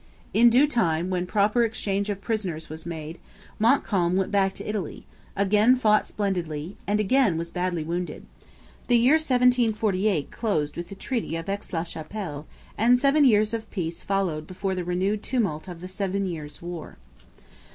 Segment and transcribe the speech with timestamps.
[0.33, 3.19] In due time, when proper exchange of prisoners was made,
[3.59, 8.25] Montcalm went back to Italy, again fought splendidly, and again was badly wounded.
[8.87, 12.47] The year 1748 closed with the Treaty of Aix la Chapelle;
[12.79, 16.97] and seven years of peace followed before the renewed tumult of the Seven Years' War.